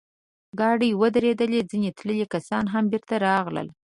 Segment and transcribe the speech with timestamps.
[0.59, 3.67] کډې ودرېدې، ځينې تللي کسان هم بېرته راغلل.